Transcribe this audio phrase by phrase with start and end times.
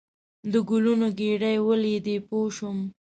[0.51, 2.79] د ګلونو ګېدۍ ولیدې پوه شوم.